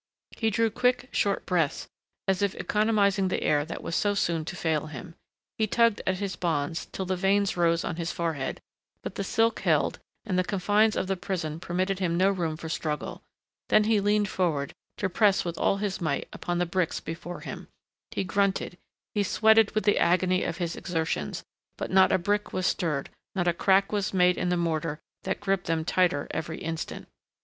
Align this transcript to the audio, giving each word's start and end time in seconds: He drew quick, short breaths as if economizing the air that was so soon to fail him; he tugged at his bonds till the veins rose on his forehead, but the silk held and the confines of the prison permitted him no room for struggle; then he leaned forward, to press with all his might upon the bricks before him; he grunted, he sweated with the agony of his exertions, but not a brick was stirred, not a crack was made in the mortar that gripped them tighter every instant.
He 0.31 0.49
drew 0.49 0.71
quick, 0.71 1.09
short 1.11 1.45
breaths 1.45 1.87
as 2.27 2.41
if 2.41 2.55
economizing 2.55 3.27
the 3.27 3.43
air 3.43 3.63
that 3.63 3.83
was 3.83 3.95
so 3.95 4.15
soon 4.15 4.43
to 4.45 4.55
fail 4.55 4.87
him; 4.87 5.13
he 5.59 5.67
tugged 5.67 6.01
at 6.07 6.17
his 6.17 6.35
bonds 6.35 6.87
till 6.87 7.05
the 7.05 7.15
veins 7.15 7.55
rose 7.55 7.83
on 7.83 7.97
his 7.97 8.11
forehead, 8.11 8.59
but 9.03 9.13
the 9.13 9.23
silk 9.23 9.59
held 9.59 9.99
and 10.25 10.39
the 10.39 10.43
confines 10.43 10.95
of 10.95 11.05
the 11.05 11.15
prison 11.15 11.59
permitted 11.59 11.99
him 11.99 12.17
no 12.17 12.31
room 12.31 12.57
for 12.57 12.67
struggle; 12.67 13.21
then 13.69 13.83
he 13.83 13.99
leaned 13.99 14.27
forward, 14.27 14.73
to 14.97 15.07
press 15.07 15.45
with 15.45 15.55
all 15.59 15.77
his 15.77 16.01
might 16.01 16.27
upon 16.33 16.57
the 16.57 16.65
bricks 16.65 16.99
before 16.99 17.41
him; 17.41 17.67
he 18.09 18.23
grunted, 18.23 18.79
he 19.13 19.21
sweated 19.21 19.69
with 19.75 19.83
the 19.83 19.99
agony 19.99 20.41
of 20.43 20.57
his 20.57 20.75
exertions, 20.75 21.43
but 21.77 21.91
not 21.91 22.11
a 22.11 22.17
brick 22.17 22.51
was 22.51 22.65
stirred, 22.65 23.11
not 23.35 23.47
a 23.47 23.53
crack 23.53 23.91
was 23.91 24.15
made 24.15 24.35
in 24.35 24.49
the 24.49 24.57
mortar 24.57 24.99
that 25.25 25.39
gripped 25.39 25.67
them 25.67 25.85
tighter 25.85 26.27
every 26.31 26.57
instant. 26.57 27.07